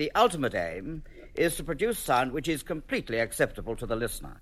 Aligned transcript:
The 0.00 0.10
ultimate 0.14 0.54
aim 0.54 1.02
is 1.34 1.56
to 1.56 1.62
produce 1.62 1.98
sound 1.98 2.32
which 2.32 2.48
is 2.48 2.62
completely 2.62 3.18
acceptable 3.18 3.76
to 3.76 3.84
the 3.84 3.96
listener. 3.96 4.40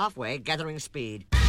Halfway, 0.00 0.38
gathering 0.38 0.78
speed. 0.78 1.39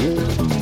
Música 0.00 0.59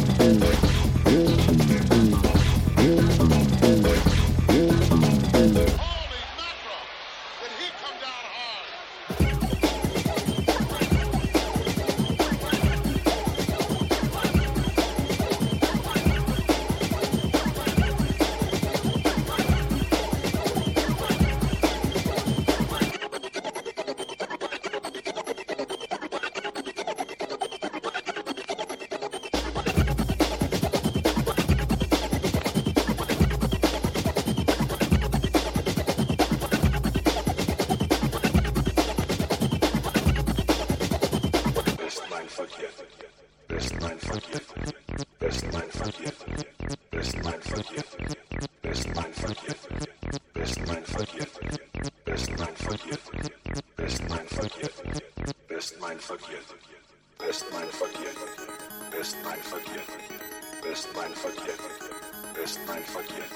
life 62.78 62.96
you. 63.18 63.27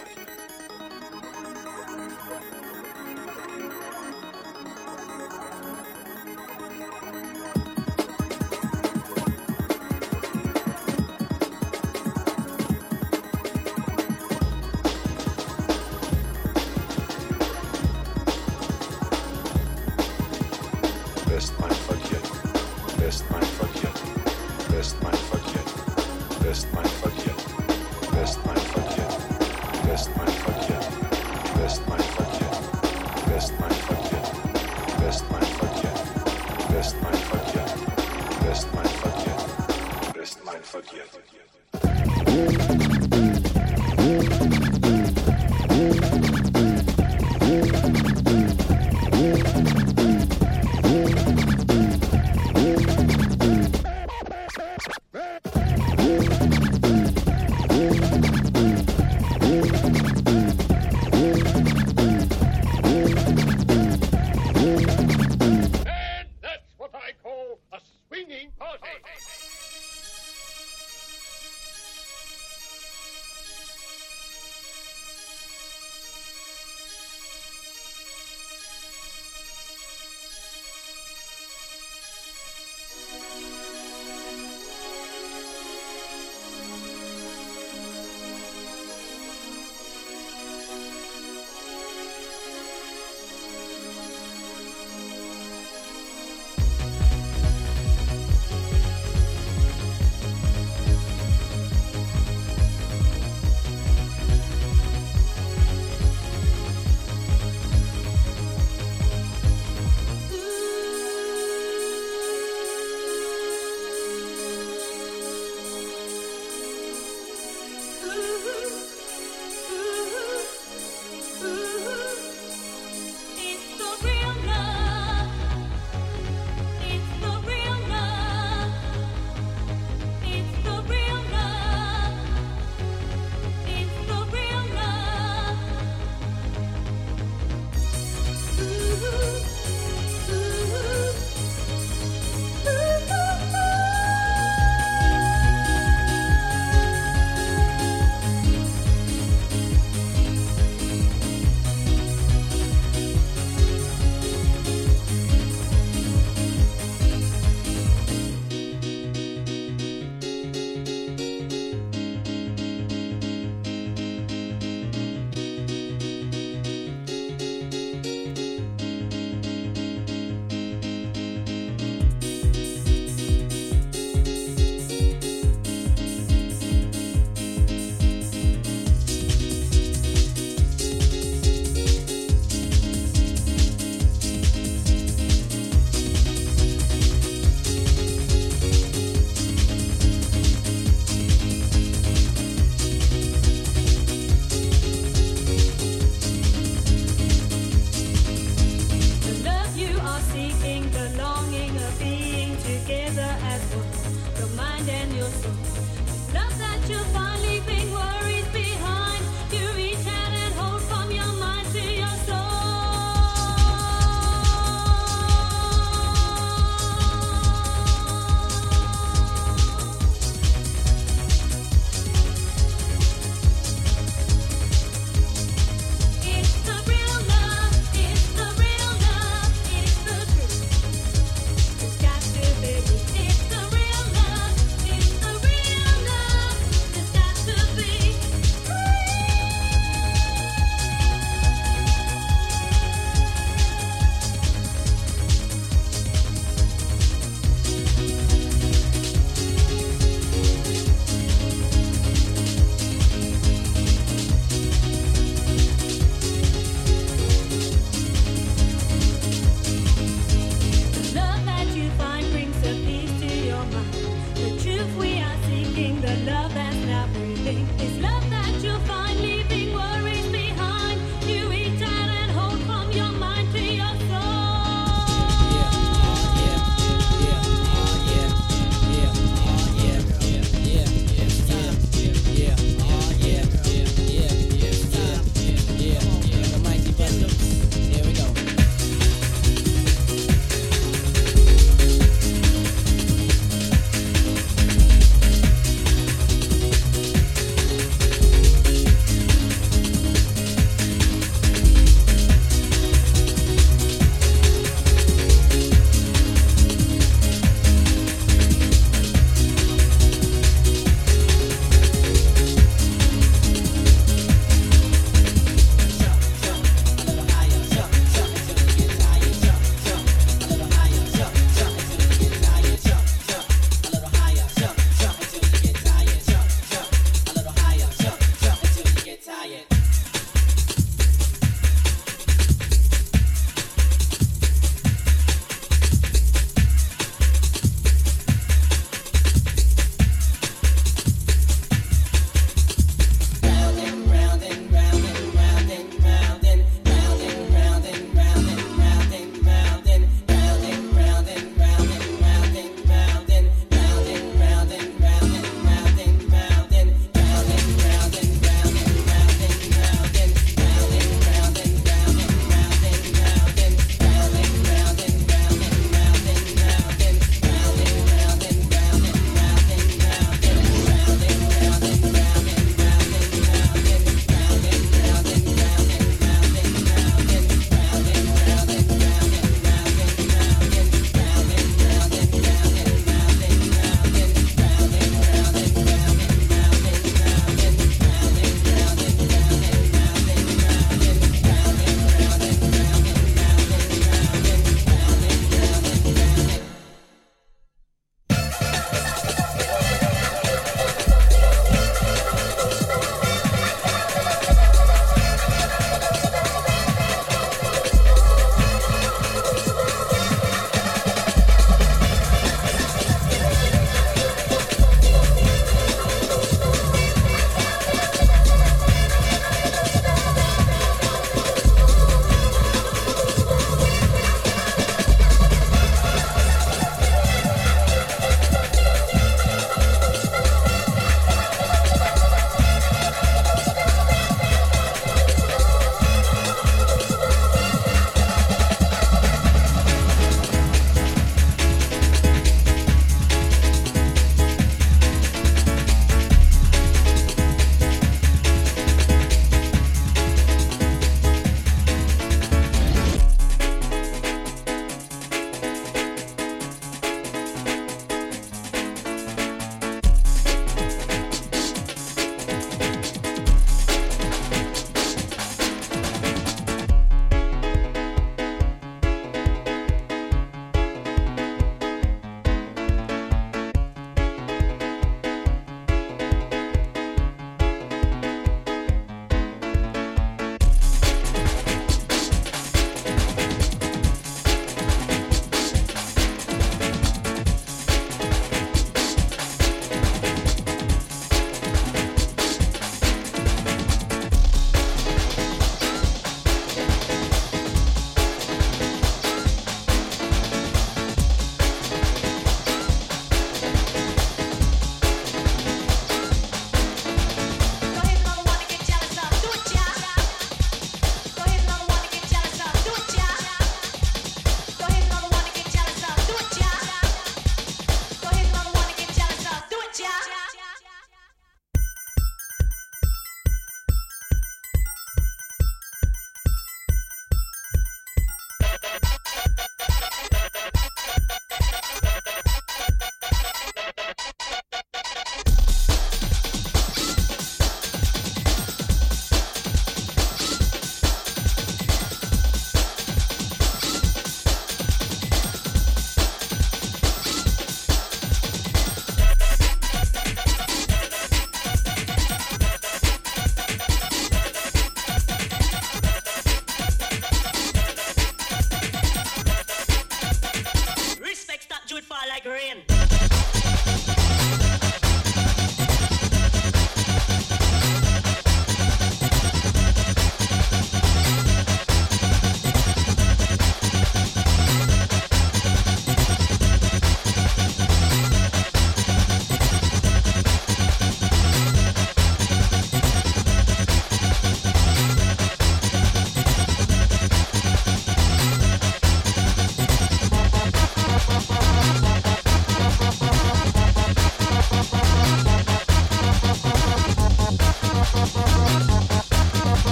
Música 64.62 65.11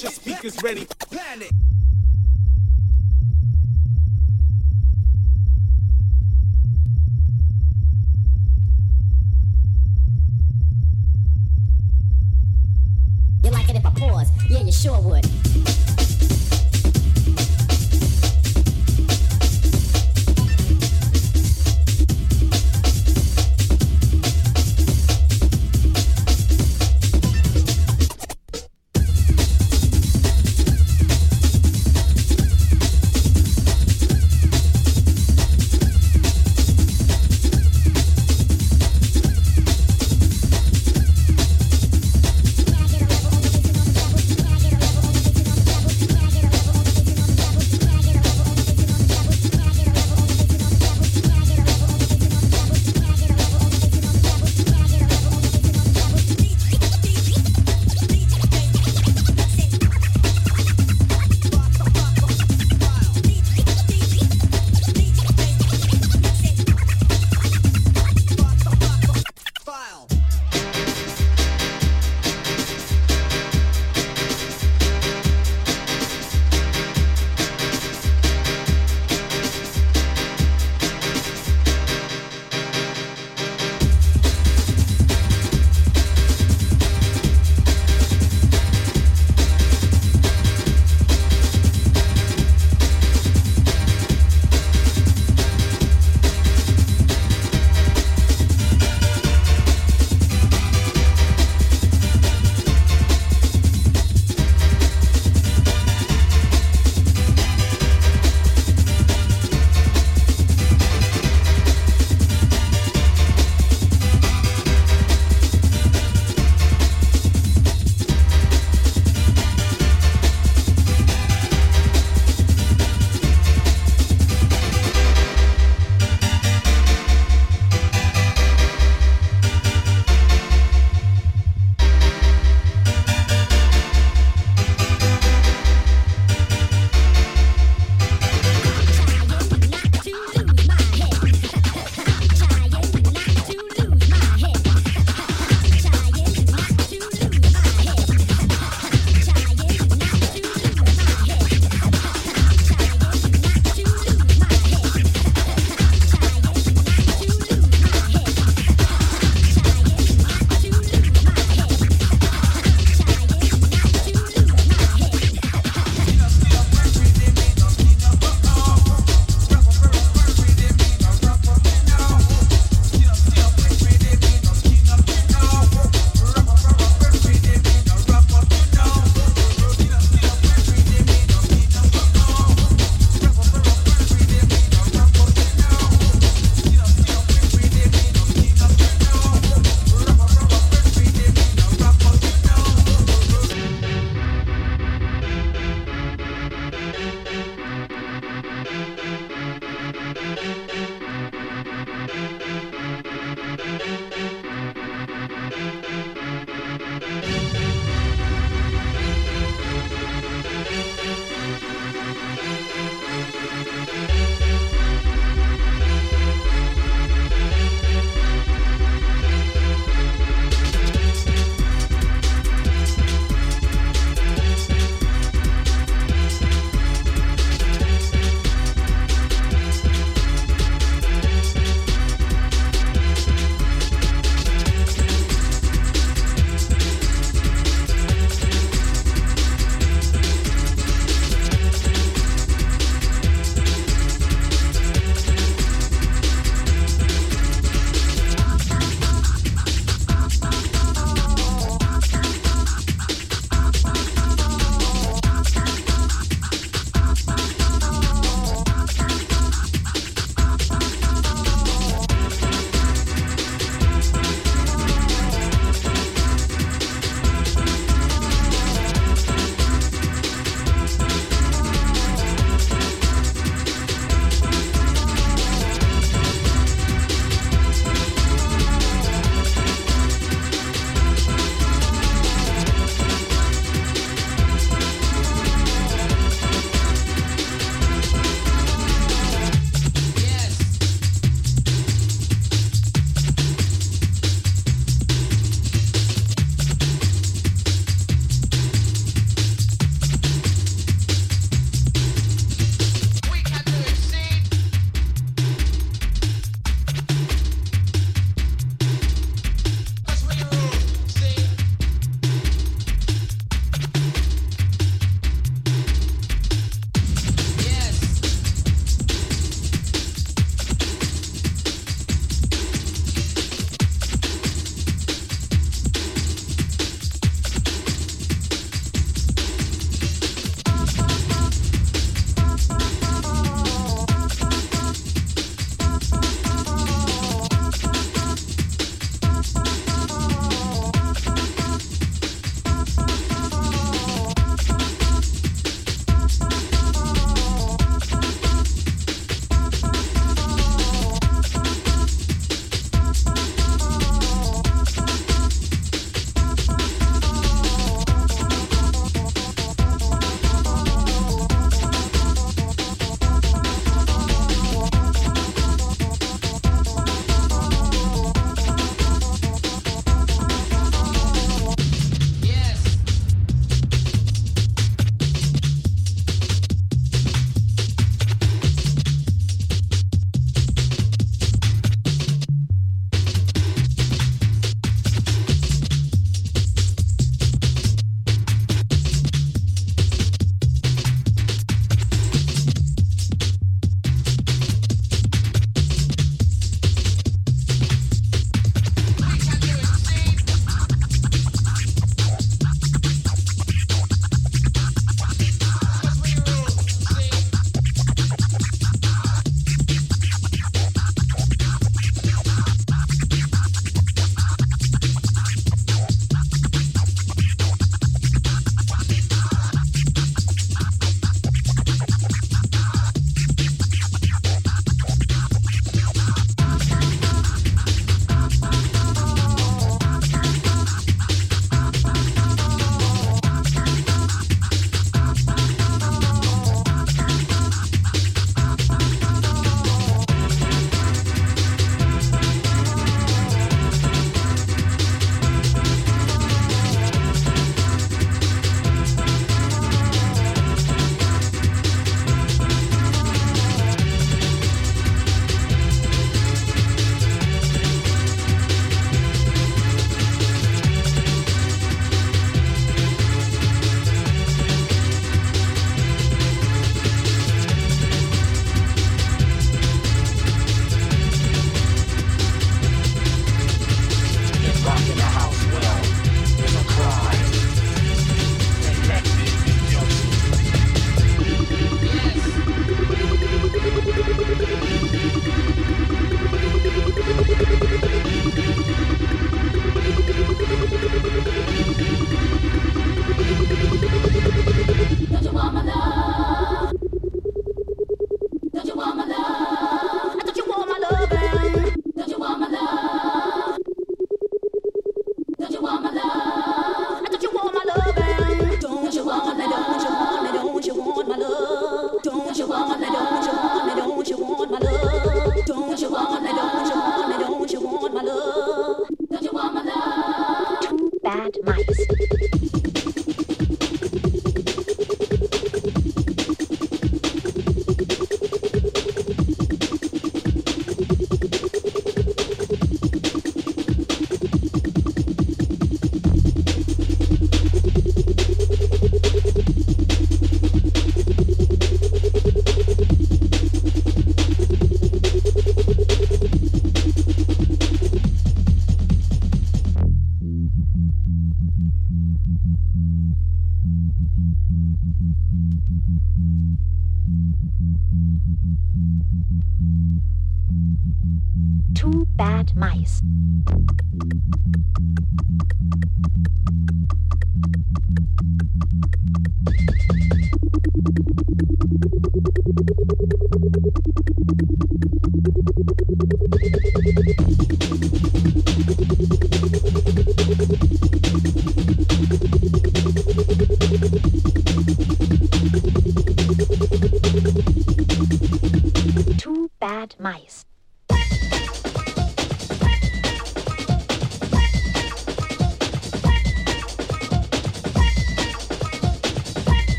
Your 0.00 0.12
speakers 0.12 0.62
ready. 0.62 0.86
Panic. 1.10 1.67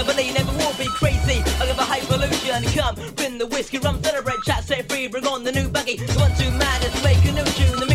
Never 0.00 0.52
will 0.52 0.72
be 0.78 0.86
crazy. 0.86 1.42
I 1.60 1.66
give 1.66 1.76
a 1.78 1.82
high 1.82 2.00
pollution. 2.00 2.64
Come, 2.72 2.94
bring 3.16 3.36
the 3.36 3.46
whiskey, 3.46 3.78
rum, 3.78 4.02
celebrate, 4.02 4.38
chat, 4.46 4.64
set 4.64 4.88
free. 4.88 5.08
Bring 5.08 5.26
on 5.26 5.44
the 5.44 5.52
new 5.52 5.68
buggy. 5.68 5.96
The 5.96 6.18
one 6.18 6.32
two 6.38 6.50
madness, 6.52 7.04
make 7.04 7.22
a 7.26 7.32
new 7.32 7.44
tune. 7.44 7.89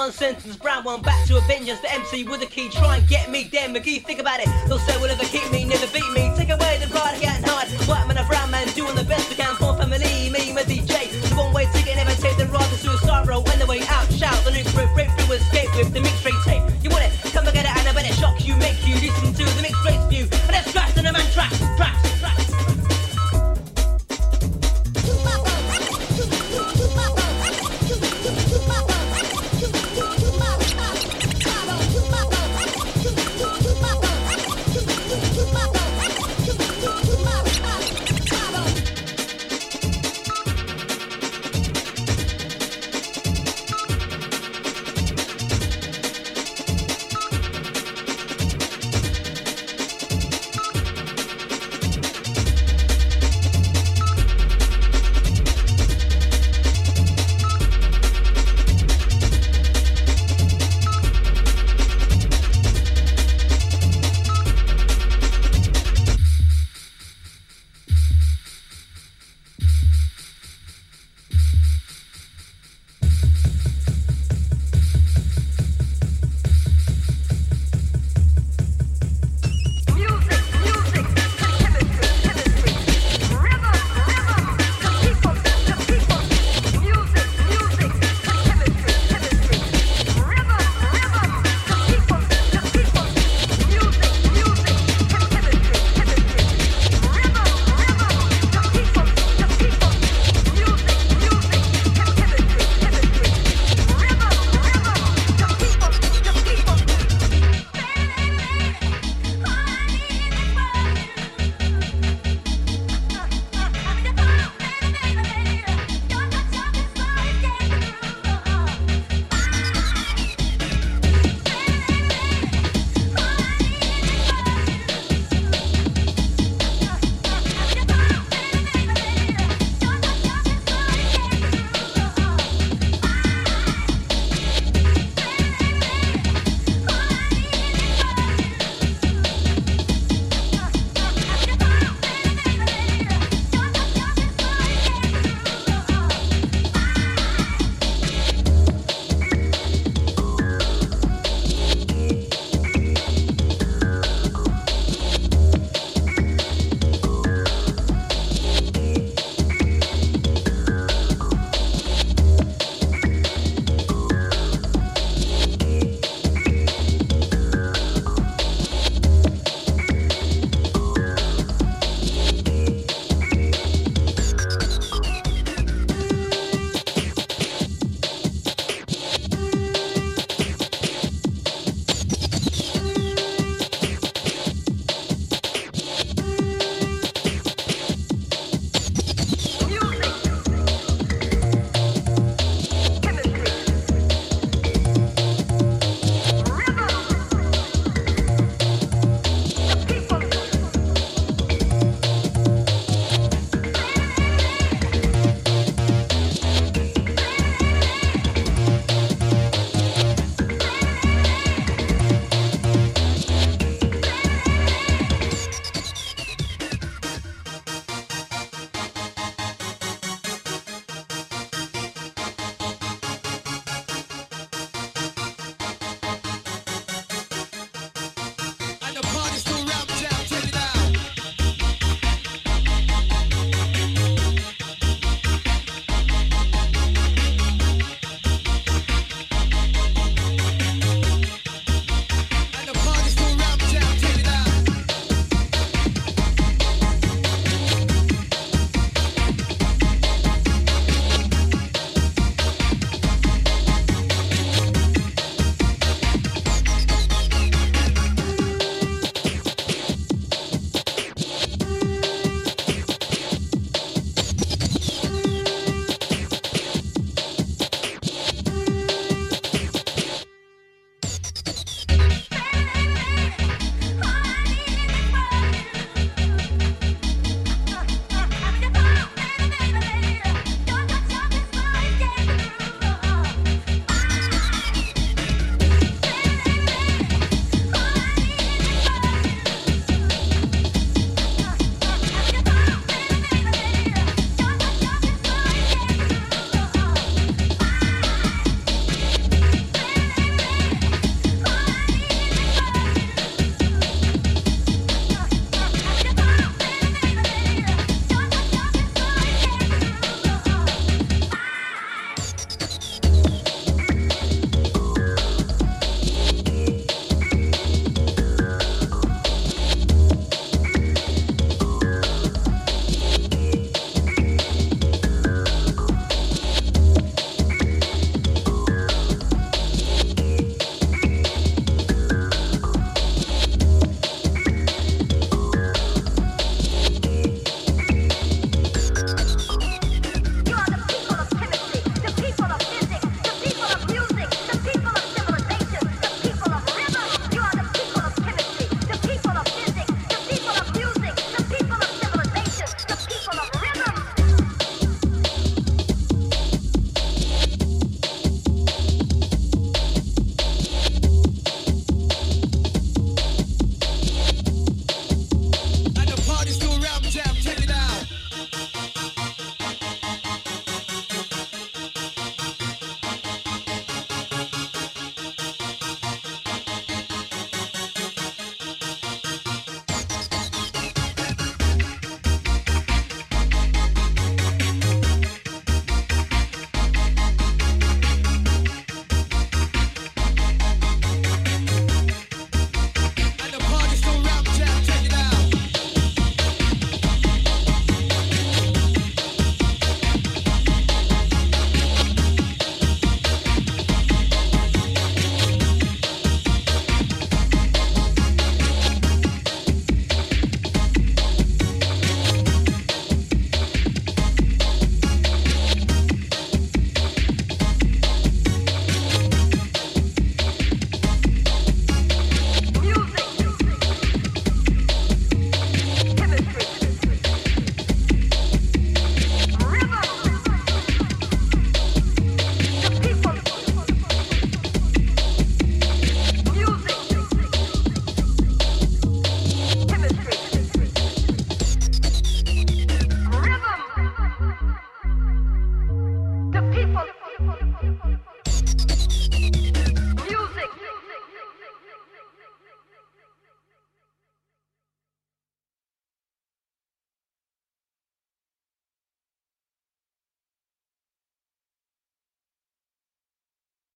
One 0.00 0.12
sentence 0.12 0.56
brown 0.56 0.82
one 0.82 1.02
Back 1.02 1.26
to 1.26 1.36
a 1.36 1.42
vengeance, 1.42 1.78
the 1.80 1.92
MC 1.92 2.24
with 2.24 2.40
the 2.40 2.46
key 2.46 2.70
Try 2.70 2.96
and 2.96 3.06
get 3.06 3.28
me, 3.28 3.50
damn 3.52 3.74
McGee, 3.74 4.02
think 4.02 4.18
about 4.18 4.40
it 4.40 4.48
They'll 4.66 4.78
say 4.78 4.96
will 4.96 5.08
never 5.08 5.24
keep 5.24 5.44
me, 5.52 5.66
never 5.66 5.86
beat 5.88 6.10
me 6.16 6.32
Take 6.38 6.48
away 6.48 6.78
the 6.80 6.88
pride, 6.88 7.16
I 7.16 7.20
can't 7.20 7.44
White 7.86 8.08
man, 8.08 8.16
a 8.16 8.24
brown 8.24 8.50
man, 8.50 8.66
doing 8.68 8.94
the 8.94 9.04
best 9.04 9.28
we 9.28 9.36
can 9.36 9.54
for 9.56 9.76
family 9.76 10.30
Me, 10.32 10.54
my 10.54 10.62
DJ, 10.62 11.10
the 11.28 11.34
one 11.36 11.52
way 11.52 11.66
ticket 11.74 11.96
Never 11.96 12.14
take 12.14 12.38
the 12.38 12.46
ride, 12.46 12.70
the 12.70 12.78
suicide 12.78 13.28
roll 13.28 13.46
On 13.46 13.58
the 13.58 13.66
way 13.66 13.82
out, 13.88 14.10
shout, 14.10 14.42
the 14.44 14.52
new 14.52 14.64
crew 14.72 14.88
Break 14.94 15.10
through, 15.20 15.34
escape 15.34 15.68
with 15.76 15.92
the 15.92 16.00
mixed 16.00 16.24
tape 16.46 16.69